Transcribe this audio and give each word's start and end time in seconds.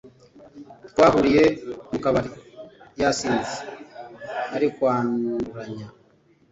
Twahuriye 0.89 1.43
mukabari 1.91 2.29
yasinze 3.01 3.57
arikwanduranya 4.55 5.87